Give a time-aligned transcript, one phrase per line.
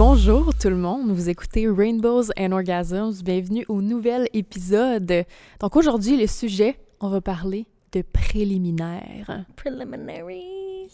[0.00, 5.26] Bonjour tout le monde, vous écoutez Rainbows and Orgasms, bienvenue au nouvel épisode.
[5.60, 9.44] Donc aujourd'hui, le sujet, on va parler de préliminaires.
[9.56, 10.40] Preliminary.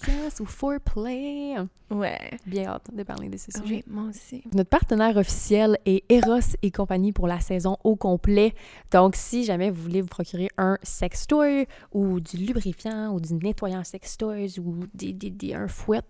[0.08, 1.54] Yes, ou foreplay.
[1.88, 2.18] Ouais.
[2.46, 3.76] Bien hâte de parler de ce sujet.
[3.76, 4.42] Oui, moi aussi.
[4.52, 8.54] Notre partenaire officiel est Eros et compagnie pour la saison au complet.
[8.90, 13.84] Donc, si jamais vous voulez vous procurer un sextoy ou du lubrifiant ou du nettoyant
[13.84, 16.00] sextoys ou des, des, des- un fouet,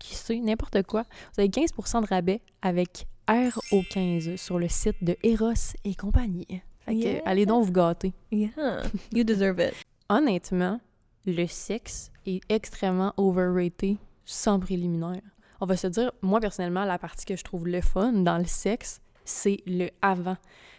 [0.00, 1.04] qui sait, n'importe quoi,
[1.34, 5.52] vous avez 15% de rabais avec RO15 sur le site de Eros
[5.84, 6.46] et compagnie.
[6.80, 7.22] Fait que, Yeah.
[7.26, 8.12] allez donc vous gâter.
[8.32, 8.50] Yeah.
[9.12, 9.74] You deserve it.
[10.08, 10.80] Honnêtement,
[11.26, 15.20] le sexe est extrêmement overrated sans préliminaire.
[15.60, 18.46] On va se dire, moi personnellement, la partie que je trouve le fun dans le
[18.46, 20.36] sexe, c'est le avant.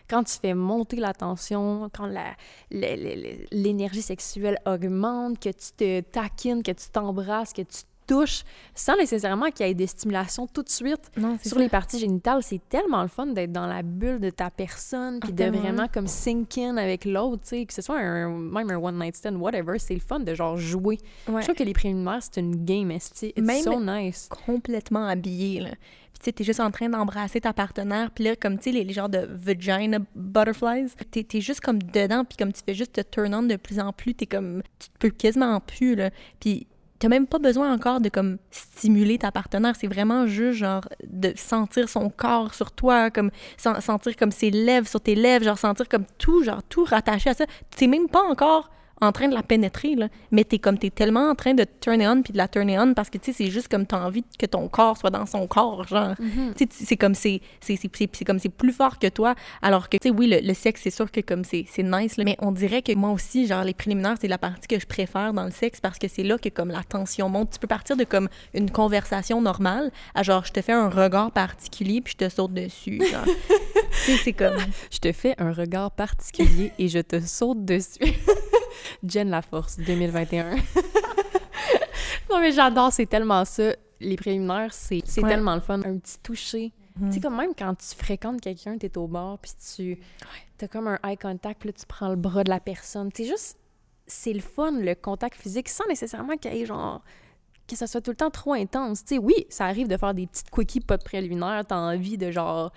[0.09, 2.09] Quand tu fais monter la tension, quand
[2.69, 8.43] l'énergie sexuelle augmente, que tu te taquines, que tu t'embrasses, que tu te touches,
[8.75, 11.99] sans nécessairement qu'il y ait des stimulations tout de suite Non, c'est sur les parties
[11.99, 15.57] génitales, c'est tellement le fun d'être dans la bulle de ta personne, puis Ah, de
[15.57, 18.97] vraiment comme sink in avec l'autre, tu sais, que ce soit un, même un one
[18.99, 20.97] night stand, whatever, c'est le fun de genre jouer.
[21.27, 21.41] Ouais.
[21.41, 24.27] Je trouve que les préliminaires, c'est une game, Même- so nice.
[24.45, 25.69] complètement habillé, là.
[26.13, 28.71] Puis tu sais, t'es juste en train d'embrasser ta partenaire, puis là, comme tu sais,
[28.71, 32.73] les, les genres de vagina butterflies, t'es t'es juste comme dedans, puis comme tu fais
[32.73, 35.95] juste te turn on de plus en plus, t'es comme, tu te peux quasiment plus,
[35.95, 36.09] là.
[36.39, 36.67] Puis
[37.01, 41.33] t'as même pas besoin encore de comme stimuler ta partenaire, c'est vraiment juste genre de
[41.35, 45.57] sentir son corps sur toi, comme sen- sentir comme ses lèvres sur tes lèvres, genre
[45.57, 47.45] sentir comme tout, genre tout rattaché à ça.
[47.75, 48.69] T'es même pas encore
[49.01, 50.07] en train de la pénétrer, là.
[50.31, 52.69] Mais t'es comme, t'es tellement en train de turn it on puis de la turn
[52.69, 55.25] on parce que, tu sais, c'est juste comme t'as envie que ton corps soit dans
[55.25, 56.15] son corps, genre.
[56.55, 57.41] Tu sais, c'est comme, c'est,
[58.25, 59.35] comme, c'est plus fort que toi.
[59.61, 62.17] Alors que, tu sais, oui, le, le sexe, c'est sûr que comme c'est, c'est nice,
[62.17, 64.85] là, mais on dirait que moi aussi, genre, les préliminaires, c'est la partie que je
[64.85, 67.51] préfère dans le sexe parce que c'est là que, comme, la tension monte.
[67.51, 71.31] Tu peux partir de, comme, une conversation normale à, genre, je te fais un regard
[71.31, 73.25] particulier puis je te saute dessus, genre.
[74.05, 74.57] tu sais, c'est comme...
[74.91, 77.99] Je te fais un regard particulier et je te saute dessus.
[79.07, 80.55] Jen Laforce, 2021.
[82.29, 83.73] non, mais j'adore, c'est tellement ça.
[83.99, 85.29] Les préliminaires, c'est Ouais.
[85.29, 85.79] tellement le fun.
[85.83, 86.71] Un petit toucher.
[86.99, 87.09] Mhm.
[87.09, 89.97] Tu sais, comme même quand tu fréquentes quelqu'un, t'es au bar, puis tu
[90.61, 93.09] as comme un eye contact, puis là, tu prends le bras de la personne.
[93.15, 93.57] C'est juste,
[94.07, 97.01] c'est le fun, le contact physique, sans nécessairement qu'il y ait genre
[97.67, 99.05] que ça soit tout le temps trop intense.
[99.05, 102.17] Tu sais, oui, ça arrive de faire des petites quickies pas de préliminaires, t'as envie
[102.17, 102.71] de genre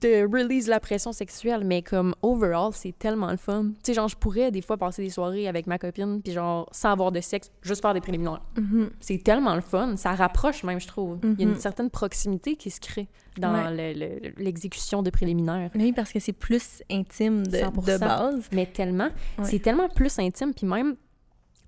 [0.00, 3.64] de release la pression sexuelle, mais comme overall, c'est tellement le fun.
[3.64, 6.68] Tu sais, genre, je pourrais des fois passer des soirées avec ma copine, puis genre,
[6.72, 8.42] sans avoir de sexe, juste faire des préliminaires.
[8.56, 8.90] Mhm.
[9.00, 9.96] C'est tellement le fun.
[9.96, 11.18] Ça rapproche même, je trouve.
[11.24, 11.60] Il y a une Mhm.
[11.60, 13.94] certaine proximité qui se crée dans Ouais.
[13.94, 15.70] le- le- l'exécution de préliminaires.
[15.74, 17.92] Oui, parce que c'est plus intime de, 100%.
[17.92, 18.48] de base.
[18.52, 19.44] Mais tellement, Ouais.
[19.44, 20.96] c'est tellement plus intime, puis même,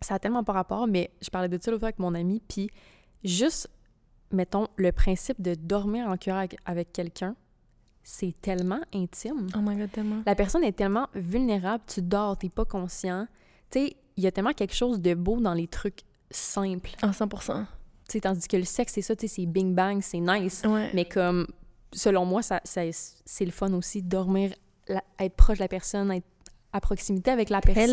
[0.00, 2.40] ça a tellement pas rapport, mais je parlais de ça l'autre fois avec mon ami,
[2.48, 2.70] puis
[3.24, 3.68] juste,
[4.32, 7.34] mettons, le principe de dormir en cœur avec, quelqu'un,
[8.02, 9.48] c'est tellement intime.
[9.54, 10.22] Oh my god, tellement.
[10.26, 13.26] La personne est tellement vulnérable, tu dors, t'es pas conscient.
[13.70, 16.00] Tu sais, il y a tellement quelque chose de beau dans les trucs
[16.30, 16.90] simples.
[17.02, 17.64] En 100%.
[18.08, 20.62] Tu sais, tandis que le sexe, c'est ça, tu sais, c'est bing bang, c'est nice.
[20.66, 20.90] Ouais.
[20.94, 21.46] Mais comme,
[21.92, 24.54] selon moi, ça, ça- c'est le fun aussi, dormir,
[24.88, 26.24] la- être proche de la personne, être
[26.78, 27.84] à proximité avec la personne.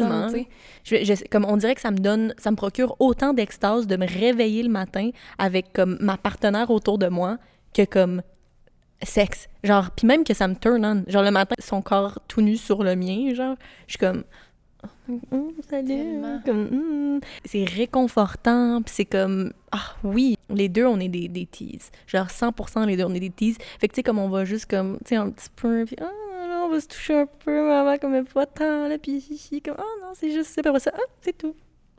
[0.86, 3.98] Je, je- comme on dirait que ça me donne, ça me procure autant d'extase de
[3.98, 7.38] me réveiller le matin avec comme ma partenaire autour de moi
[7.74, 8.22] que comme
[9.04, 9.48] sexe.
[9.64, 11.04] Genre, puis même que ça me turn on.
[11.12, 13.58] Genre le matin, son corps tout nu sur le mien, genre,
[13.88, 14.24] je suis comme
[15.10, 15.88] Hum, salut.
[15.88, 16.40] Tellement.
[16.46, 17.20] Comme, hum.
[17.44, 21.90] C'est réconfortant, puis c'est comme ah oui, les deux on est des, des teases.
[22.08, 23.58] Genre 100% les deux on est des teases.
[23.80, 25.96] Fait que tu sais comme on va juste comme tu sais un petit peu puis
[26.02, 26.06] ah
[26.66, 30.14] on va se toucher un peu maman comme pas tant là puis comme ah non,
[30.14, 31.56] c'est juste ça puis après ça ah, c'est tout.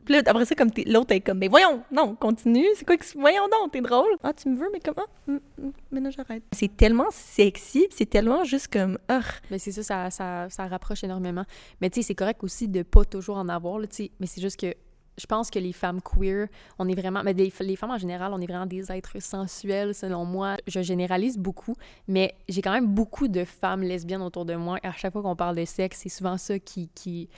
[0.07, 3.03] Puis là, après ça, comme l'autre est comme, mais voyons, non, continue, c'est quoi que
[3.17, 4.15] voyons donc, t'es drôle.
[4.23, 6.43] Ah, tu me veux, mais comme, ah, hum, hum, maintenant j'arrête.
[6.53, 9.19] C'est tellement sexy, c'est tellement juste comme, ah,
[9.51, 11.43] Mais c'est ça, ça, ça, rapproche énormément.
[11.81, 14.11] Mais tu sais, c'est correct aussi de pas toujours en avoir, tu sais.
[14.21, 14.73] Mais c'est juste que
[15.17, 16.47] je pense que les femmes queer,
[16.79, 17.23] on est vraiment...
[17.23, 20.57] Mais les femmes en général, on est vraiment des êtres sensuels, selon moi.
[20.67, 21.75] Je généralise beaucoup,
[22.07, 24.77] mais j'ai quand même beaucoup de femmes lesbiennes autour de moi.
[24.83, 26.89] À chaque fois qu'on parle de sexe, c'est souvent ça qui...
[26.93, 27.29] qui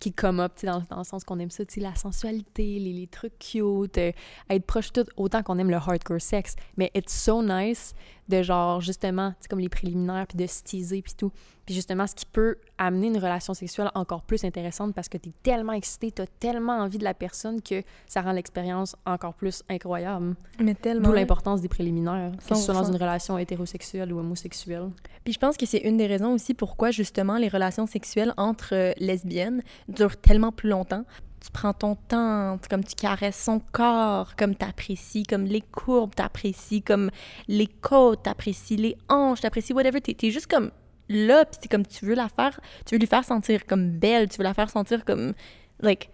[0.00, 3.36] qui come up, dans, dans le sens qu'on aime ça, la sensualité, les, les trucs
[3.40, 4.12] cute, euh,
[4.48, 6.54] être proche tout, autant qu'on aime le hardcore sexe.
[6.76, 7.94] Mais it's so nice
[8.28, 11.32] de genre, justement, tu sais, comme les préliminaires, puis de se teaser, puis tout.
[11.64, 15.32] Puis justement, ce qui peut amener une relation sexuelle encore plus intéressante parce que t'es
[15.42, 20.34] tellement excité, t'as tellement envie de la personne que ça rend l'expérience encore plus incroyable.
[20.58, 21.08] mais tellement.
[21.08, 22.88] D'où l'importance des préliminaires, que ce soit dans 100%.
[22.88, 24.90] une relation hétérosexuelle ou homosexuelle.
[25.24, 28.74] Puis je pense que c'est une des raisons aussi pourquoi justement les relations sexuelles entre
[28.74, 31.04] euh, lesbiennes durent tellement plus longtemps.
[31.40, 36.82] Tu prends ton temps, comme tu caresses son corps, comme t'apprécies, comme les courbes, t'apprécies,
[36.82, 37.10] comme
[37.46, 40.00] les côtes, t'apprécies les hanches, t'apprécies whatever.
[40.00, 40.70] T'es es juste comme
[41.08, 44.28] là, puis c'est comme tu veux la faire, tu veux lui faire sentir comme belle,
[44.28, 45.32] tu veux la faire sentir comme,
[45.80, 46.10] like,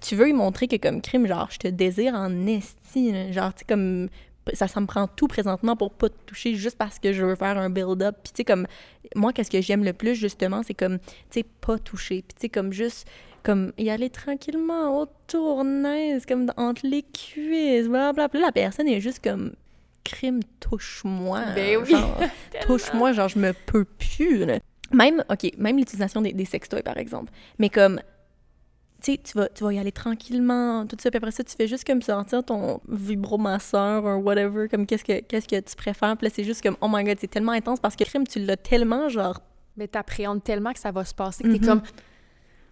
[0.00, 3.64] tu veux lui montrer que comme crime, genre, je te désire en esti, genre, tu
[3.64, 4.08] comme,
[4.54, 7.34] ça, ça me prend tout présentement pour pas te toucher juste parce que je veux
[7.34, 8.16] faire un build-up.
[8.22, 8.66] Puis, tu sais, comme,
[9.14, 12.22] moi, qu'est-ce que j'aime le plus, justement, c'est comme, tu sais, pas toucher.
[12.22, 13.08] Puis, tu sais, comme juste,
[13.42, 18.40] comme, y aller tranquillement autour, nice, comme entre les cuisses, blablabla.
[18.40, 19.52] La personne est juste comme,
[20.04, 21.42] crime, touche-moi.
[21.54, 21.94] Ben oui.
[22.66, 24.58] touche-moi, genre, je me peux plus, là.
[24.92, 27.30] Même, OK, même l'utilisation des, des sextoys, par exemple.
[27.58, 28.00] Mais comme,
[29.02, 31.54] tu sais, tu vas, tu vas y aller tranquillement, tout ça, puis après ça, tu
[31.56, 36.16] fais juste comme sortir ton vibromasseur ou whatever, comme qu'est-ce que, qu'est-ce que tu préfères,
[36.16, 38.40] puis là, c'est juste comme, oh my god, c'est tellement intense parce que crime, tu
[38.40, 39.40] l'as tellement, genre...
[39.76, 41.64] Mais t'appréhendes tellement que ça va se passer que t'es Mhm.
[41.66, 41.82] comme.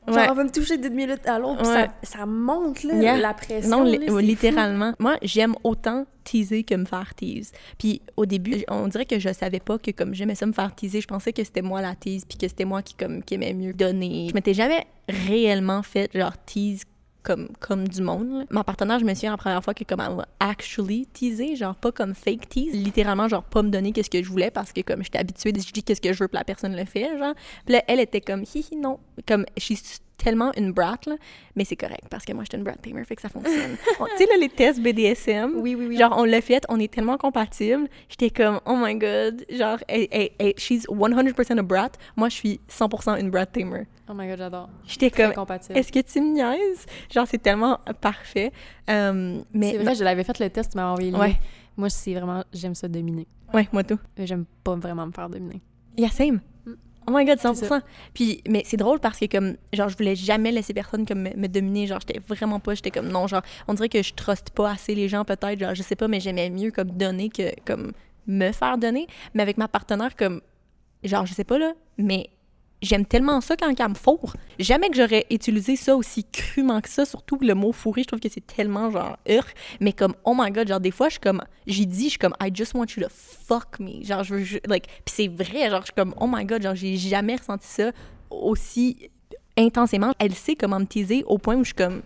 [0.07, 0.27] Genre, Ouais.
[0.31, 1.89] on va me toucher d'une minute à l'autre, puis Ouais.
[2.03, 3.17] ça, ça monte, là, Yeah.
[3.19, 3.71] la pression.
[3.71, 4.19] Non, là, fou.
[4.19, 4.95] littéralement.
[4.99, 7.53] Moi, j'aime autant teaser que me faire tease.
[7.79, 10.75] Puis au début, on dirait que je savais pas que comme j'aimais ça me faire
[10.75, 13.35] teaser, je pensais que c'était moi la tease puis que c'était moi qui comme qui
[13.35, 14.27] aimais mieux donner.
[14.29, 16.83] Je m'étais jamais réellement fait genre tease
[17.27, 18.47] comme comme du monde.
[18.51, 21.91] Ma partenaire, je me souviens la première fois que comme m'a actually teasé, genre pas
[21.91, 25.03] comme fake tease, littéralement genre pas me donner qu'est-ce que je voulais parce que comme
[25.03, 27.35] j'étais habituée, je dis qu'est-ce que je veux puis la personne le fait, genre.
[27.65, 29.79] Puis là, elle était comme hi non, comme suis
[30.17, 31.17] tellement une brat là,
[31.57, 33.77] mais c'est correct parce que moi j'étais une brat tamer, fait que ça fonctionne.
[34.01, 35.97] On- tu sais là les tests BDSM, Oui, oui, oui.
[35.97, 37.89] Genre, on l'a fait, on est tellement compatibles.
[38.09, 41.91] J'étais comme, oh my god, genre, elle, elle- elle- she's 100% a brat.
[42.17, 43.87] Moi, je suis 100% une brat tamer.
[44.09, 44.69] Oh my god, j'adore.
[44.87, 45.33] J'étais comme,
[45.75, 46.87] est-ce que tu me niaises?
[47.13, 48.53] Genre, c'est tellement parfait.
[48.89, 51.35] Euh, mais, C'est vrai, je l'avais fait le test, tu m'avais envoyé le Ouais.
[51.77, 53.27] Moi, c'est vraiment, j'aime ça dominer.
[53.53, 53.99] ouais, moi tout.
[54.19, 55.61] J'aime pas vraiment me faire dominer.
[55.99, 56.41] Yeah, same.
[57.07, 57.83] Oh my god, C'est 100%.
[58.15, 61.37] Puis, mais c'est drôle parce que, comme, genre, je voulais jamais laisser personne comme me,
[61.37, 61.87] me dominer.
[61.87, 64.95] Genre, j'étais vraiment pas, j'étais comme, non, genre, on dirait que je truste pas assez
[64.95, 65.59] les gens, peut-être.
[65.59, 67.93] Genre, je sais pas, mais j'aimais mieux, comme, donner que, comme,
[68.27, 69.07] me faire donner.
[69.35, 70.41] Mais avec ma partenaire, comme,
[71.05, 72.31] genre, je sais pas, là, mais
[72.83, 74.35] j'aime tellement ça quand elle me fourre.
[74.59, 78.21] Jamais que j'aurais utilisé ça aussi crûment que ça, surtout le mot fourré, je trouve
[78.21, 79.45] que c'est tellement, genre, ur.
[79.81, 82.19] Mais comme, oh my god, genre, des fois, je suis comme, j'ai dit, je suis
[82.19, 84.03] comme, I just want you to fuck me.
[84.05, 86.63] Genre, je veux, ju- like, pis c'est vrai, genre, je suis comme, oh my god,
[86.63, 87.93] genre, j'ai jamais ressenti ça
[88.31, 89.11] aussi
[89.57, 90.13] intensément.
[90.19, 92.03] Elle sait comment me teaser au point où je suis comme,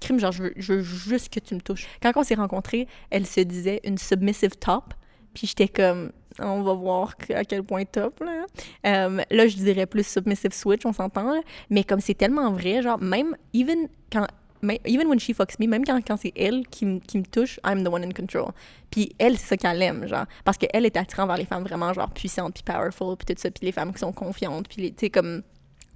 [0.00, 1.86] crime, genre, je veux, je veux juste que tu me touches.
[2.02, 4.94] Quand on s'est rencontrés, elle se disait une submissive top.
[5.34, 8.44] Puis j'étais comme, on va voir à quel point top, là.
[8.86, 11.40] Euh, là, je dirais plus submissive switch, on s'entend.
[11.70, 14.26] Mais comme c'est tellement vrai, genre, même, even quand,
[14.62, 17.00] même- even when she fucks me, même quand, quand c'est elle qui, me-
[17.30, 18.52] touche, I'm the one in control.
[18.90, 20.26] Puis elle, c'est ça qu'elle aime, genre.
[20.44, 23.50] Parce qu'elle est attirante vers les femmes vraiment, genre, puissantes, puis powerful, puis tout ça.
[23.50, 25.42] Puis les femmes qui sont confiantes, puis, tu sais, comme,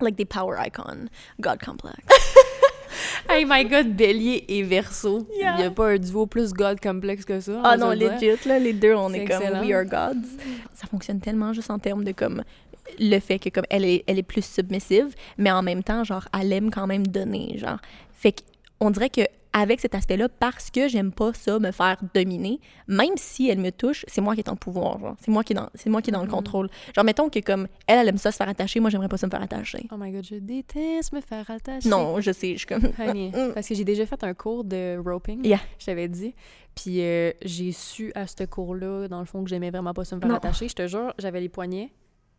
[0.01, 1.07] like des power icons,
[1.41, 1.97] God complex.
[3.29, 5.27] Hey my god, bélier et verso.
[5.39, 5.57] Yeah.
[5.59, 7.61] Il y a pas un duo plus god complexe que ça.
[7.65, 9.61] Ah on non, legit, là, les deux, on est comme excellent.
[9.61, 10.29] we are gods.
[10.75, 12.43] Ça fonctionne tellement juste en termes de comme
[12.99, 16.27] le fait que comme elle est, elle est plus submissive, mais en même temps, genre,
[16.39, 17.79] elle aime quand même donner, genre.
[18.15, 18.43] Fait que
[18.81, 19.23] on dirait que
[19.61, 23.71] avec cet aspect-là, parce que j'aime pas ça, me faire dominer, même si elle me
[23.71, 25.17] touche, c'est moi qui est en pouvoir, genre.
[25.21, 26.33] C'est moi qui est dans, c'est moi qui est dans le Mhm.
[26.33, 26.69] contrôle.
[26.95, 29.27] Genre, mettons que comme elle, elle aime ça se faire attacher, moi, j'aimerais pas ça
[29.27, 29.87] me faire attacher.
[29.93, 31.89] Oh my god, je déteste me faire attacher.
[31.89, 32.83] Non, je sais, je suis comme...
[32.99, 33.53] Honey, Mm.
[33.55, 35.61] parce que j'ai déjà fait un cours de roping, Yeah.
[35.79, 36.35] je t'avais dit.
[36.75, 40.15] Puis euh, j'ai su à ce cours-là, dans le fond, que j'aimais vraiment pas ça
[40.17, 40.37] me faire Non.
[40.37, 40.69] attacher.
[40.69, 41.91] Je te jure, j'avais les poignets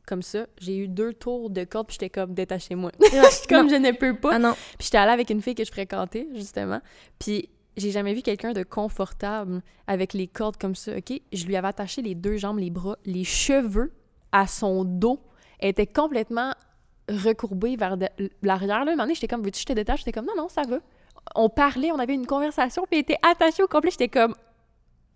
[0.09, 0.47] comme ça.
[0.59, 2.91] J'ai eu deux tours de corde, puis j'étais comme, détachez-moi.
[3.49, 3.73] comme Non.
[3.73, 4.31] je ne peux pas.
[4.33, 6.81] Ah non, Puis j'étais allée avec une fille que je fréquentais, justement.
[7.19, 11.13] Puis j'ai jamais vu quelqu'un de confortable avec les cordes comme ça, OK?
[11.31, 13.93] Je lui avais attaché les deux jambes, les bras, les cheveux
[14.31, 15.19] à son dos.
[15.59, 16.53] Elle était complètement
[17.07, 17.95] recourbée vers
[18.41, 18.85] l'arrière.
[18.85, 19.99] Là, un moment j'étais comme, veux-tu que je te détache?
[19.99, 20.79] J'étais comme, non, non, ça va.
[21.35, 23.91] On parlait, on avait une conversation, puis elle était attachée au complet.
[23.91, 24.35] J'étais comme,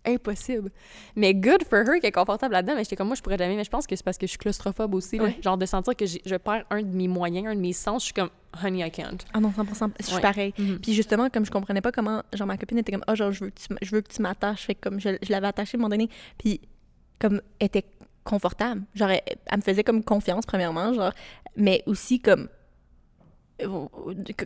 [0.06, 0.70] impossible.
[1.16, 2.74] Mais good for her qui est confortable là-dedans.
[2.76, 3.56] Mais j'étais comme, moi, je pourrais jamais.
[3.56, 5.18] Mais je pense que c'est parce que je suis claustrophobe aussi.
[5.18, 5.28] là.
[5.42, 8.02] Genre de sentir que je perds un de mes moyens, un de mes sens.
[8.02, 8.30] Je suis comme,
[8.62, 9.18] honey, I can't.
[9.32, 10.20] ah non, 100%, je suis Ouais.
[10.20, 10.54] pareil.
[10.58, 10.78] Mhm.
[10.80, 13.44] Puis justement, comme je comprenais pas comment, genre ma copine était comme, ah genre je
[13.44, 15.46] veux que tu, m- je veux que tu m'attaches, fait que comme je, je l'avais
[15.48, 16.08] attachée à un moment donné,
[16.38, 16.60] puis
[17.20, 17.84] comme elle était
[18.22, 21.12] confortable, genre elle, elle me faisait comme confiance premièrement, genre,
[21.56, 22.48] mais aussi comme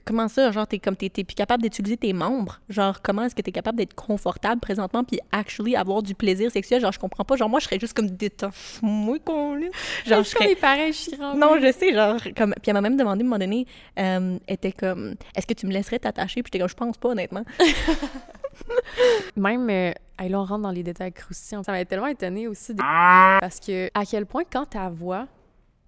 [0.05, 3.35] comment ça, genre t'es comme t'es t'es plus capable d'utiliser tes membres, genre comment est-ce
[3.35, 7.25] que t'es capable d'être confortable présentement puis actually avoir du plaisir sexuel, genre je comprends
[7.25, 10.93] pas, genre moi je serais juste comme détache moi con je Genre, je serais pareil,
[10.93, 12.53] je suis non, je sais, genre, comme.
[12.63, 13.67] Puis elle m'a même demandé à un moment donné,
[13.99, 16.43] euh, était comme, est-ce que tu me laisserais t'attacher?
[16.43, 17.45] Puis j'étais comme, je pense pas, honnêtement.
[19.37, 21.63] Même, euh, hey, là, on rentre dans les détails croustillants.
[21.63, 22.75] Ça m'a tellement étonnée aussi.
[22.75, 22.81] de-
[23.41, 25.27] Parce que, à quel point, quand ta voix,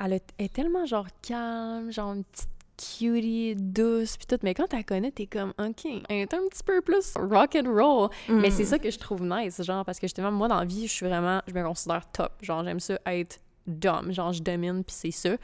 [0.04, 2.48] elle est tellement, genre, calme, genre, une petite
[2.80, 4.38] cutie, douce, puis tout.
[4.42, 7.70] Mais quand t'as connais, t'es comme, OK, elle est un petit peu plus rock and
[7.72, 8.08] roll.
[8.28, 8.66] Mais c'est Mm.
[8.66, 11.06] ça que je trouve nice, genre, parce que justement, moi, dans la vie, je suis
[11.06, 12.32] vraiment, je me considère top.
[12.42, 14.10] Genre, j'aime ça être dumb.
[14.12, 15.36] Genre, je domine, puis c'est ça.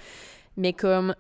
[0.57, 1.15] Mais comme,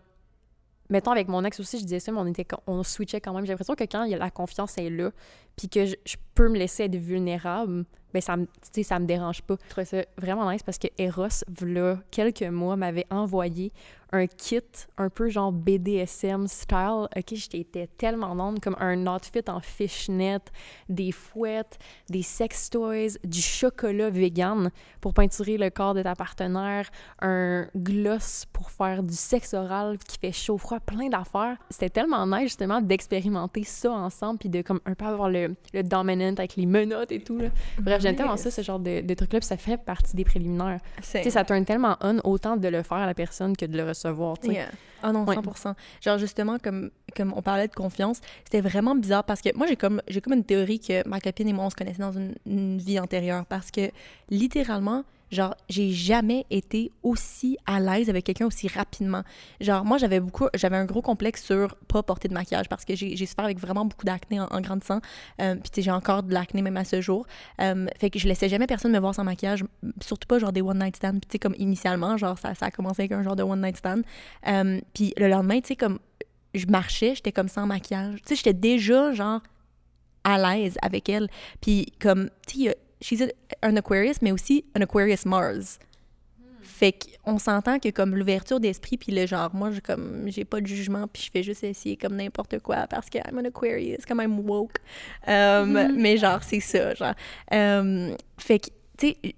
[0.88, 3.44] mettons, avec mon ex aussi, je disais ça, mais on, était, on switchait quand même.
[3.44, 5.10] J'ai l'impression que quand il y a la confiance est là,
[5.56, 8.46] puis que je, peux me laisser être vulnérable, ben ça me,
[8.82, 9.56] ça me dérange pas.
[9.64, 13.72] Je trouvais ça vraiment nice parce que Eros, v'là quelques mois, m'avait envoyé
[14.12, 14.60] un kit
[14.98, 17.08] un peu genre BDSM style.
[17.16, 20.40] Ok, j'étais tellement donne comme un outfit en fishnet,
[20.88, 24.70] des fouettes, des sex toys, du chocolat vegan
[25.00, 26.88] pour peinturer le corps de ta partenaire,
[27.20, 31.56] un gloss pour faire du sexe oral qui fait chaud froid, plein d'affaires.
[31.70, 35.82] C'était tellement nice justement d'expérimenter ça ensemble puis de comme un peu avoir le, le
[35.82, 37.48] dominant avec les menottes et tout là.
[37.78, 40.24] Bref, j'aime tellement ça ce genre de, de trucs là puis ça fait partie des
[40.24, 40.80] préliminaires.
[40.96, 43.76] Tu sais, ça tourne tellement on autant de le faire à la personne que de
[43.76, 44.54] le recevoir, tu sais.
[44.54, 44.68] Yeah.
[45.02, 45.36] Ah non, Ouais.
[45.36, 45.74] 100%.
[46.00, 49.76] Genre, justement, comme, comme on parlait de confiance, c'était vraiment bizarre parce que moi, j'ai
[49.76, 52.34] comme, j'ai comme une théorie que ma copine et moi, on se connaissait dans une,
[52.46, 53.90] une vie antérieure parce que,
[54.30, 59.22] littéralement, genre, j'ai jamais été aussi à l'aise avec quelqu'un aussi rapidement.
[59.60, 62.94] Genre, moi, j'avais beaucoup, j'avais un gros complexe sur pas porter de maquillage parce que
[62.94, 65.00] j'ai souffert avec vraiment beaucoup d'acné en, en grandissant.
[65.40, 67.26] Euh, Puis, tu sais, j'ai encore de l'acné même à ce jour.
[67.60, 69.64] Euh, fait que je laissais jamais personne me voir sans maquillage,
[70.00, 71.12] surtout pas genre des one night stands.
[71.12, 73.60] Puis, tu sais, comme initialement, genre, ça, ça a commencé avec un genre de one
[73.60, 74.04] night stand.
[74.46, 75.98] Euh, puis le lendemain, tu sais, comme
[76.54, 78.20] je marchais, j'étais comme sans maquillage.
[78.22, 79.40] Tu sais, j'étais déjà, genre,
[80.24, 81.28] à l'aise avec elle.
[81.60, 83.22] Puis comme, tu sais, she's
[83.62, 85.78] un Aquarius, mais aussi un Aquarius Mars.
[86.62, 86.92] Fait
[87.24, 90.66] qu'on s'entend que comme l'ouverture d'esprit, puis le genre, moi, j'ai comme, j'ai pas de
[90.66, 94.20] jugement, puis je fais juste essayer comme n'importe quoi parce que I'm an Aquarius, comme
[94.20, 94.78] I'm woke.
[95.28, 97.14] Euh, Mais genre, c'est ça, genre.
[97.54, 98.66] Euh, fait que,
[98.98, 99.34] tu sais,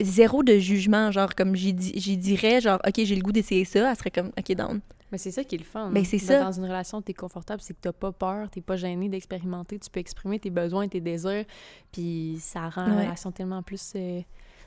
[0.00, 3.96] zéro de jugement, genre, comme j'y dirais, genre, OK, j'ai le goût d'essayer ça, elle
[3.96, 4.80] serait comme, OK, down.
[5.12, 5.90] Mais c'est ça qui est le fun.
[5.90, 6.40] Ben, c'est D'être ça.
[6.40, 9.90] Dans une relation, t'es confortable, c'est que t'as pas peur, t'es pas gêné d'expérimenter, tu
[9.90, 11.44] peux exprimer tes besoins, tes désirs,
[11.92, 13.04] puis ça rend la Ouais.
[13.04, 14.20] relation tellement plus euh,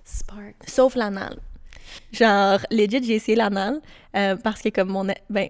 [0.04, 0.56] spark.
[0.68, 1.40] Sauf l'anal.
[2.12, 3.82] Genre, legit, j'ai essayé l'anal
[4.16, 5.06] euh, parce que comme mon...
[5.30, 5.50] Ben,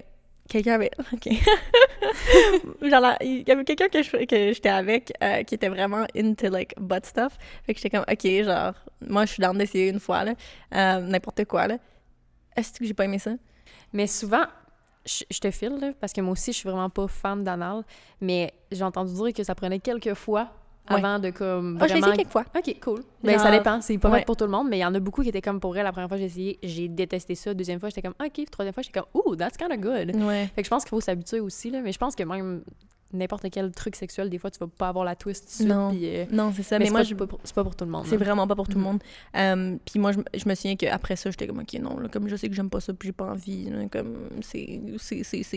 [0.49, 0.91] quelqu'un avait...
[1.13, 1.27] OK.
[2.81, 6.49] Genre, il y avait quelqu'un que je- que j'étais avec euh, qui était vraiment into,
[6.49, 7.37] like, butt stuff.
[7.65, 8.73] Fait que j'étais comme, OK, genre,
[9.07, 10.33] moi, je suis down d'essayer une fois, là.
[10.73, 11.77] Euh, N'importe quoi, là.
[12.55, 13.31] Est-ce que j'ai pas aimé ça?
[13.93, 14.45] Mais souvent,
[15.05, 17.83] je, je te file, là, parce que moi aussi, je suis vraiment pas fan d'anal,
[18.21, 20.49] mais j'ai entendu dire que ça prenait quelques fois
[20.87, 20.97] Ouais.
[20.97, 22.07] avant de comme je l'ai vraiment...
[22.09, 22.45] essayé quelques fois.
[22.55, 22.99] Ok, cool.
[23.23, 24.19] Ben, ça dépend, c'est pas ouais.
[24.19, 25.75] fait pour tout le monde, mais il y en a beaucoup qui étaient comme pour
[25.75, 25.83] elle.
[25.83, 27.55] La première fois j'ai essayé, j'ai détesté ça.
[27.55, 28.45] Deuxième fois, j'étais comme ok.
[28.51, 30.15] Troisième fois, j'étais comme ooh, that's kind of good.
[30.15, 30.47] Ouais.
[30.53, 31.81] Fait que je pense qu'il faut s'habituer aussi, là.
[31.81, 32.61] Mais je pense que même
[33.13, 35.67] n'importe quel truc sexuel, des fois, tu vas pas avoir la twist tout de suite.
[35.69, 35.91] Non.
[35.95, 36.77] euh, Non, c'est ça.
[36.79, 37.09] mais Mais, moi, je...
[37.09, 38.05] c'est pas pour- c'est pas pour tout le monde.
[38.07, 38.25] C'est là.
[38.25, 38.99] vraiment pas pour tout le Mhm.
[39.33, 39.79] monde.
[39.85, 42.27] Puis moi, je, me- je me souviens qu'après ça, j'étais comme, OK, non, là, comme
[42.27, 44.81] je sais que j'aime pas ça, puis j'ai pas envie, là, comme, c'est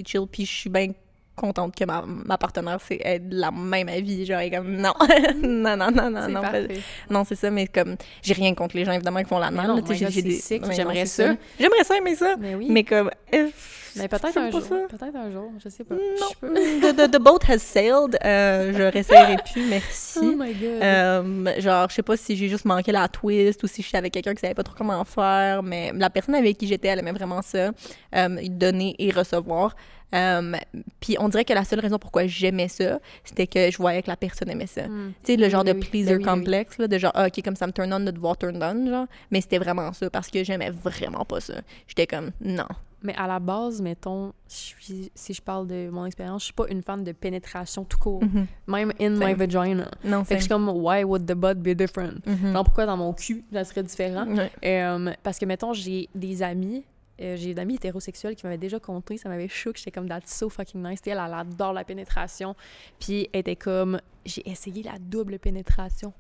[0.07, 0.89] chill, puis je suis bien
[1.35, 4.93] contente que ma, ma partenaire, c'est la même avis, genre, comme, non,
[5.41, 6.81] non, non, non, non, non, parfait.
[7.09, 9.81] non, c'est ça, mais comme, j'ai rien contre les gens, évidemment, qui font la non,
[9.89, 11.37] j'aimerais ça.
[11.59, 12.67] J'aimerais ça aimer ça, Mais oui.
[12.71, 13.51] mais comme, euh,
[13.97, 14.61] Mais peut-être un jour.
[14.89, 15.95] Peut-être un jour, je sais pas.
[15.95, 20.19] Non, Je peux- the, the- the boat has sailed, euh, je réessayerai plus, merci.
[20.23, 20.83] Oh my god.
[20.83, 24.13] Euh, genre, je sais pas si j'ai juste manqué la twist ou si j'étais avec
[24.13, 27.13] quelqu'un qui savait pas trop comment faire, mais la personne avec qui j'étais, elle aimait
[27.13, 27.71] vraiment ça,
[28.15, 29.75] euh, donner et recevoir.
[30.15, 30.53] Euh,
[31.01, 34.09] Puis on dirait que la seule raison pourquoi j'aimais ça, c'était que je voyais que
[34.09, 34.87] la personne aimait ça.
[34.89, 35.13] Hmm.
[35.23, 35.85] Tu sais, le genre oui, de oui.
[35.85, 36.39] pleaser Ben oui, ben oui.
[36.41, 38.89] complexe, là, de genre, ah, ok, comme ça me turn on de devoir turn on,
[38.91, 39.07] genre.
[39.31, 41.55] Mais c'était vraiment ça, parce que j'aimais vraiment pas ça.
[41.87, 42.65] J'étais comme, non.
[43.03, 46.55] Mais à la base, mettons, je suis- si je parle de mon expérience, je suis
[46.55, 48.25] pas une fan de pénétration tout court.
[48.25, 48.47] Mhm.
[48.67, 49.35] Même in my Same.
[49.35, 49.91] vagina.
[50.05, 52.27] Non, Fait que je suis comme, why would the butt be different?
[52.27, 52.53] Mhm.
[52.53, 54.27] Genre, pourquoi dans mon cul, ça serait différent?
[54.27, 54.51] Ouais.
[54.65, 56.83] Euh, parce que, mettons, j'ai des amis,
[57.21, 60.37] euh, j'ai des amis hétérosexuels qui m'avaient déjà conté, ça m'avait choqué, j'étais comme, that's
[60.37, 60.99] so fucking nice.
[61.07, 62.57] Elle, elle adore la pénétration.
[62.99, 66.13] Puis, elle était comme, j'ai essayé la double pénétration.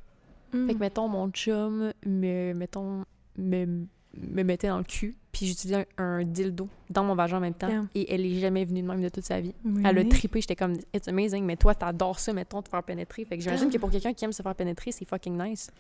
[0.53, 0.69] Fait Mm.
[0.75, 3.05] que, mettons, mon chum me, mettons,
[3.37, 3.85] me,
[4.17, 7.55] me mettait dans le cul, puis j'utilisais un, un dildo dans mon vagin en même
[7.55, 9.55] temps, et elle est jamais venue de même de toute sa vie.
[9.85, 13.25] Elle a trippé, j'étais comme, it's amazing, mais toi, t'adores ça, mettons, te faire pénétrer.
[13.25, 15.71] Fait que j'imagine que pour quelqu'un qui aime se faire pénétrer, c'est fucking nice.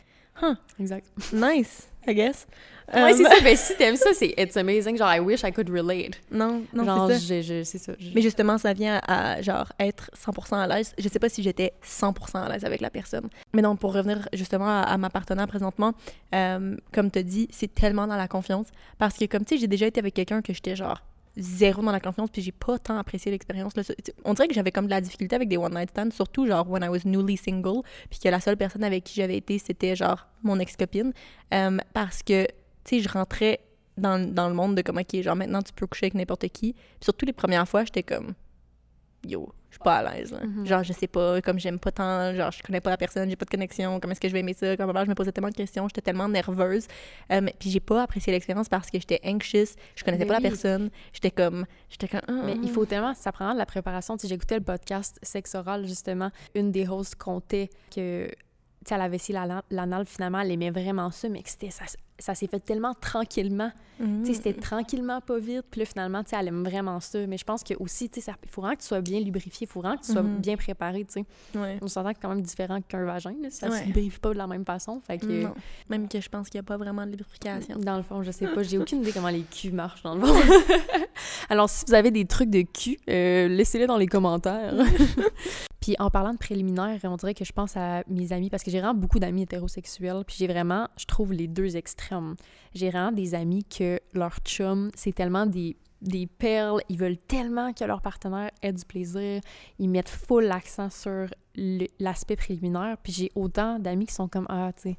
[0.42, 0.54] Huh.
[0.80, 1.06] Exact.
[1.32, 2.46] Nice, I guess.
[2.94, 3.34] Ouais, Euh, c'est ça.
[3.44, 4.96] Ben, si t'aimes ça, c'est it's amazing.
[4.96, 6.18] Genre, I wish I could relate.
[6.30, 7.64] Non, non, genre, c'est ça.
[7.64, 7.92] c'est ça.
[8.14, 10.94] Mais justement, ça vient à, genre, être 100% à l'aise.
[10.98, 13.28] Je sais pas si j'étais 100% à l'aise avec la personne.
[13.52, 15.92] Mais donc, pour revenir justement à, à ma partenaire présentement,
[16.34, 18.68] euh, comme tu dit, c'est tellement dans la confiance.
[18.96, 21.02] Parce que, comme tu sais, j'ai déjà été avec quelqu'un que j'étais genre
[21.38, 23.72] zéro dans la confiance, puis j'ai pas tant apprécié l'expérience.
[24.24, 26.82] On dirait que j'avais comme de la difficulté avec des one-night stands, surtout genre when
[26.82, 30.26] I was newly single, puis que la seule personne avec qui j'avais été, c'était genre
[30.42, 31.12] mon ex-copine.
[31.54, 32.44] Euh, parce que,
[32.84, 33.60] tu sais, je rentrais
[33.96, 36.74] dans, dans le monde de comme, OK, genre, maintenant, tu peux coucher avec n'importe qui.
[37.00, 38.34] Surtout les premières fois, j'étais comme,
[39.26, 40.32] yo, je suis pas à l'aise.
[40.32, 40.66] Mhm.
[40.66, 43.36] Genre, je sais pas, comme j'aime pas tant, genre, je connais pas la personne, j'ai
[43.36, 45.50] pas de connexion, comment est-ce que je vais aimer ça, comment je me posais tellement
[45.50, 46.86] de questions, j'étais tellement nerveuse.
[47.30, 50.90] Mais- puis j'ai pas apprécié l'expérience parce que j'étais anxious, je connaissais pas la personne,
[51.12, 54.16] j'étais comme, j'étais comme, ah, Mais il faut tellement, ça prend de la préparation.
[54.16, 56.30] Tu sais, j'écoutais le podcast Sexe oral, justement.
[56.54, 58.30] Une des hosts comptait que,
[58.94, 61.84] elle avait la- l'anal, finalement, elle aimait vraiment ça, mais que c'était, ça,
[62.18, 63.70] ça s'est fait tellement tranquillement.
[63.98, 65.64] Tu sais, c'était tranquillement, pas vite.
[65.70, 67.18] Puis là, finalement, tu sais, elle aime vraiment ça.
[67.26, 69.18] Mais je pense que aussi, tu sais, ça- il faut vraiment que tu sois bien
[69.18, 70.38] lubrifié, il faut vraiment que tu sois Mhm.
[70.38, 71.58] bien préparé, tu sais.
[71.58, 71.78] Ouais.
[71.82, 73.50] On s'entend que c'est quand même différent qu'un vagin, là.
[73.50, 73.80] Ça Ouais.
[73.80, 75.00] se lubrifie pas de la même façon.
[75.04, 75.54] Fait que, Non.
[75.90, 77.76] Même que je pense qu'il y a pas vraiment de lubrification.
[77.78, 78.62] dans le fond, je sais pas.
[78.62, 80.34] J'ai aucune idée comment les culs marchent, dans le fond.
[81.50, 84.74] Alors, si vous avez des trucs de cul, euh, laissez-les dans les commentaires.
[85.88, 88.70] puis en parlant de préliminaires, on dirait que je pense à mes amis, parce que
[88.70, 92.36] j'ai vraiment beaucoup d'amis hétérosexuels, puis j'ai vraiment, je trouve, les deux extrêmes.
[92.74, 97.72] J'ai vraiment des amis que leur chum, c'est tellement des des perles, ils veulent tellement
[97.72, 99.40] que leur partenaire ait du plaisir,
[99.78, 101.26] ils mettent full l'accent sur
[101.98, 104.98] l'aspect préliminaire, puis j'ai autant d'amis qui sont comme ah, tu sais,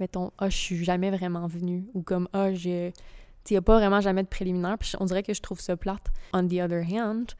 [0.00, 2.92] mettons, ah, je suis jamais vraiment venue, ou comme, ah, je.
[3.44, 6.06] Tu a pas vraiment jamais de préliminaire, puis on dirait que je trouve ça plate.
[6.32, 7.34] On the other hand,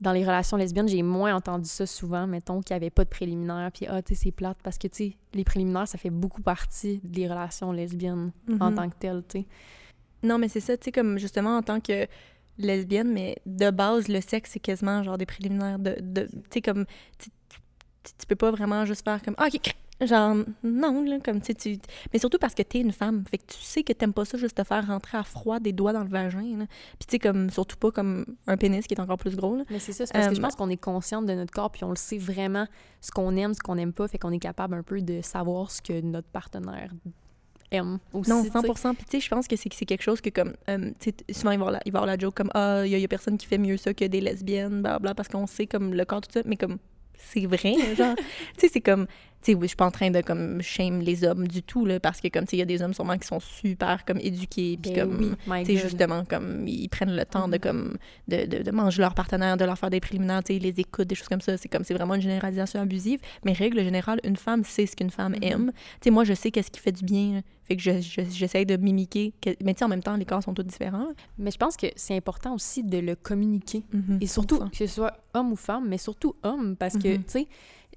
[0.00, 3.08] dans les relations lesbiennes, j'ai moins entendu ça souvent, mettons, qu'il y avait pas de
[3.08, 6.10] préliminaire, puis ah, tu sais, c'est plate, parce que, tu sais, les préliminaires, ça fait
[6.10, 8.74] beaucoup partie des relations lesbiennes en Mhm.
[8.74, 9.46] tant que telles, tu sais.
[10.22, 12.06] Non, mais c'est ça, tu sais, comme justement en tant que
[12.58, 15.96] lesbienne, mais de base, le sexe, c'est quasiment genre des préliminaires de.
[16.00, 16.86] de tu sais, comme.
[17.18, 17.30] Tu,
[18.28, 19.34] peux pas vraiment juste faire comme.
[19.38, 21.78] Ah, ok, Genre, non, là, comme tu tu.
[22.12, 23.24] Mais surtout parce que t'es une femme.
[23.30, 25.72] Fait que tu sais que t'aimes pas ça juste te faire rentrer à froid des
[25.72, 26.66] doigts dans le vagin, là.
[26.98, 29.64] Puis tu sais, comme, surtout pas comme un pénis qui est encore plus gros, là.
[29.70, 31.70] Mais c'est ça, c'est parce que je Euh, pense qu'on est consciente de notre corps,
[31.70, 32.66] puis on le sait vraiment
[33.00, 35.70] ce qu'on aime, ce qu'on n'aime pas, fait qu'on est capable un peu de savoir
[35.70, 36.90] ce que notre partenaire
[37.70, 38.30] aime aussi.
[38.30, 38.58] Non, tu sais.
[38.58, 38.94] 100%.
[38.94, 41.34] Puis tu sais, je pense que c'est c'est quelque chose que comme, euh, tu sais,
[41.34, 42.94] souvent il va avoir la, il va y avoir la joke comme, ah, il y,
[42.94, 45.46] a- il y a personne qui fait mieux ça que des lesbiennes, bla parce qu'on
[45.46, 46.78] sait comme le corps, tout ça, mais comme,
[47.16, 48.14] c'est vrai, genre,
[48.58, 49.06] tu sais, c'est comme,
[49.52, 52.00] sais, oui, je suis pas en train de comme shame les hommes du tout, là,
[52.00, 54.18] parce que comme, tu sais, il y a des hommes sûrement qui sont super comme
[54.18, 57.60] éduqués, puis Ben comme, oui, tu sais, justement, comme, ils prennent le temps de Mhm.
[57.60, 57.96] comme,
[58.28, 60.80] de, de, de manger leur partenaire, de leur faire des préliminaires, tu sais, ils les
[60.80, 64.20] écoutent, des choses comme ça, c'est comme, c'est vraiment une généralisation abusive, mais règle générale,
[64.24, 65.42] une femme sait ce qu'une femme Mhm.
[65.42, 68.22] aime, tu sais, moi, je sais qu'est-ce qui fait du bien, fait que je- je-
[68.30, 71.08] j'essaie de mimiquer, que- mais tu sais, en même temps, les corps sont tous différents.
[71.38, 73.84] Mais je pense que c'est important aussi de le communiquer.
[73.92, 74.68] Mhm, Et surtout, 100%.
[74.70, 77.46] que ce soit homme ou femme, mais surtout homme, parce que, tu sais,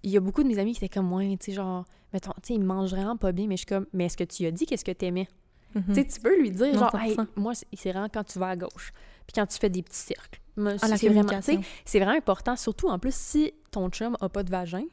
[0.04, 2.32] il y a beaucoup de mes amis qui étaient comme moi, tu sais, genre, mettons,
[2.42, 4.46] tu sais, ils mangent vraiment pas bien, mais je suis comme, mais est-ce que tu
[4.46, 5.28] as dit qu'est-ce que t'aimais?
[5.76, 5.84] Mhm.
[5.90, 7.00] Tu sais, tu peux lui dire, genre, 100%.
[7.04, 8.92] hey, moi, c'est vraiment quand tu vas à gauche,
[9.26, 10.42] puis quand tu fais des petits cercles.
[10.58, 14.86] Ah, c'est vraiment, important, surtout en plus, si ton chum a pas de vagin,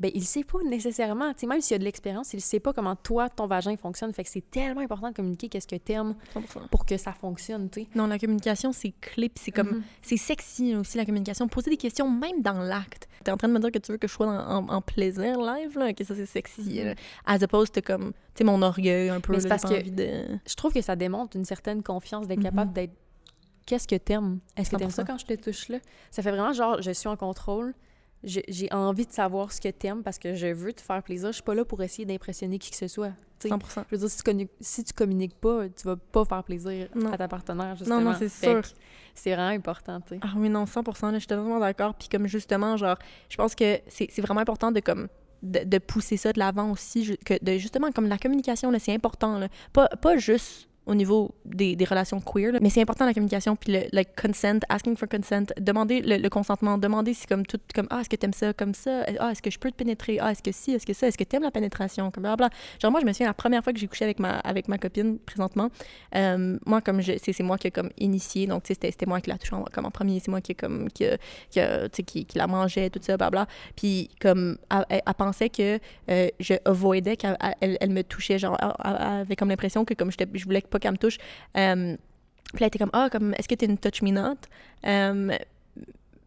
[0.00, 2.72] ben il sait pas nécessairement, tu sais, même s'il a de l'expérience, il sait pas
[2.72, 6.16] comment toi, ton vagin fonctionne, fait que c'est tellement important de communiquer qu'est-ce que t'aimes
[6.34, 6.68] 100%.
[6.70, 7.88] pour que ça fonctionne, tu sais.
[7.94, 9.82] Non, la communication, c'est clé, c'est comme, Mhm.
[10.00, 11.46] c'est sexy aussi, la communication.
[11.46, 13.06] Poser des questions, même dans l'acte.
[13.22, 15.38] T'es en train de me dire que tu veux que je sois en, en plaisir
[15.40, 16.84] live, là, que ça, c'est sexy, Mhm.
[16.86, 16.94] là.
[17.26, 19.88] As opposed to comme, tu sais, mon orgueil un peu, Mais là, c'est parce que-
[19.90, 20.38] de...
[20.46, 22.44] je trouve que ça démontre une certaine confiance d'être Mhm.
[22.44, 22.92] capable d'être
[23.66, 24.40] qu'est-ce que t'aimes?
[24.56, 25.06] Est-ce que t'aimes ça 100%.
[25.06, 25.78] quand je te touche là?
[26.10, 27.74] Ça fait vraiment genre je suis en contrôle
[28.24, 31.34] j'ai envie de savoir ce que t'aimes parce que je veux te faire plaisir je
[31.34, 33.54] suis pas là pour essayer d'impressionner qui que ce soit tu sais.
[33.54, 33.84] 100%.
[33.90, 37.12] je veux dire si tu, si tu communiques pas tu vas pas faire plaisir Non.
[37.12, 38.62] à ta partenaire justement non, c'est Fait sûr.
[39.14, 41.94] c'est vraiment important tu sais Ah oui, non, 100%, là, je suis totalement d'accord.
[41.94, 42.96] Puis comme justement, genre,
[43.28, 45.08] je pense que c'est c'est vraiment important de comme
[45.42, 49.38] de, de pousser ça de l'avant aussi, que de justement comme la communication, c'est important,
[49.38, 49.48] là.
[49.72, 54.02] Pas, pas juste au niveau des, relations queer, mais c'est important la communication, puis le,
[54.20, 58.16] consent, asking for consent, demander le, consentement, demander si comme tout, comme, ah, est-ce que
[58.16, 60.72] t'aimes ça comme ça, ah, est-ce que je peux te pénétrer, ah, est-ce que si,
[60.72, 62.50] est-ce que ça, est-ce que t'aimes la pénétration, comme blablabla.
[62.80, 64.78] Genre moi, je me souviens la première fois que j'ai couché avec ma, avec ma
[64.78, 65.70] copine présentement,
[66.16, 69.30] euh, moi, comme c'est c'est moi qui ai comme initié, donc tu c'était moi qui
[69.30, 71.04] l'a touché en, comme premier, c'est moi qui, comme, qui,
[71.50, 73.46] qui, qui, la mangeait, tout ça, blabla.
[73.76, 75.78] Puis comme, elle, elle- pensait que
[76.10, 80.44] euh, je avoidais qu'elle elle, me touchait, genre, elle, avait comme l'impression que comme je
[80.44, 81.18] voulais pas qu'elle me touche.
[81.56, 81.96] Euh,
[82.52, 84.36] puis là, elle était comme, ah, comme, est-ce que t'es une touch me not?
[84.86, 85.28] Euh,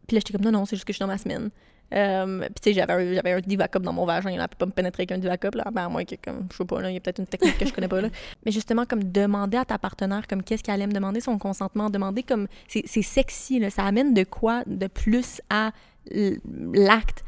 [0.07, 1.49] puis là, j'étais comme, non, non, c'est juste que je suis dans ma semaine.
[1.93, 4.57] Euh, puis tu sais, j'avais un, j'avais un Divacop dans mon vagin, là, elle peut
[4.57, 6.81] pas me pénétrer avec un Divacop, là, ben, à moins que, comme, je sais pas,
[6.81, 8.09] là, il y a peut-être une technique que je connais pas, là.
[8.45, 12.23] Mais justement, comme demander à ta partenaire, comme, qu'est-ce qu'elle aime, demander son consentement, demander
[12.23, 15.71] comme, c'est c'est sexy, là, ça amène de quoi de plus à
[16.11, 17.24] l'acte.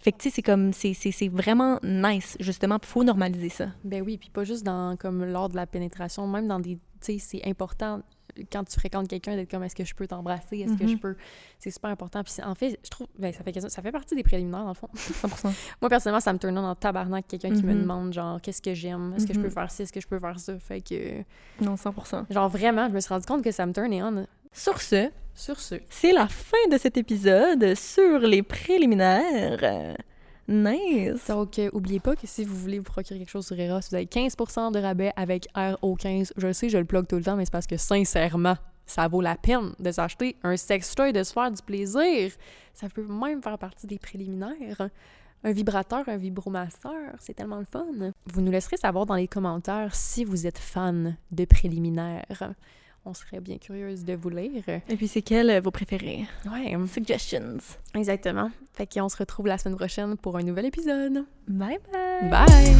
[0.00, 3.68] Fait que, tu sais, c'est comme, c'est- vraiment nice, justement, puis faut normaliser ça.
[3.84, 7.12] Ben oui, puis pas juste dans comme lors de la pénétration, même dans des tu
[7.12, 8.02] sais c'est important
[8.52, 11.00] quand tu fréquentes quelqu'un, d'être comme est-ce que je peux t'embrasser, est-ce que je Mhm.
[11.00, 11.16] peux?
[11.58, 12.22] C'est super important.
[12.22, 14.74] Puis en fait, je trouve, ben, ça fait, ça fait partie des préliminaires, dans le
[14.74, 14.88] fond.
[14.94, 15.52] 100%.
[15.82, 17.80] Moi, personnellement, ça me tourne en tabarnak quelqu'un qui me Mhm.
[17.80, 19.52] demande, genre, qu'est-ce que j'aime, est-ce que je peux Mhm.
[19.52, 20.56] faire ci, est-ce que je peux faire ça?
[20.60, 21.22] Fait que,
[21.64, 22.26] Non, 100%.
[22.30, 24.26] genre, vraiment, je me suis rendu compte que ça me turn on.
[24.52, 25.76] Sur ce, Sur ce.
[25.88, 29.96] c'est la fin de cet épisode sur les préliminaires.
[30.48, 31.28] Nice.
[31.28, 33.94] Donc, euh, oubliez pas que si vous voulez vous procurer quelque chose sur Eros, vous
[33.94, 36.32] avez 15% de rabais avec RO15.
[36.36, 39.20] Je sais, je le plug tout le temps, mais c'est parce que sincèrement, ça vaut
[39.20, 42.32] la peine de s'acheter un sextoy, de se faire du plaisir.
[42.74, 44.88] Ça peut même faire partie des préliminaires.
[45.44, 47.86] Un vibrateur, un vibromasseur, c'est tellement le fun.
[48.26, 52.54] Vous nous laisserez savoir dans les commentaires si vous êtes fan de préliminaires.
[53.08, 54.62] On serait bien curieuse de vous lire.
[54.68, 56.26] Et puis, c'est quels euh, vos préférés?
[56.52, 57.56] Ouais, Suggestions.
[57.94, 58.50] exactement.
[58.74, 61.24] Fait qu'on se retrouve la semaine prochaine pour un nouvel épisode.
[61.48, 62.28] Bye bye.
[62.30, 62.76] Bye!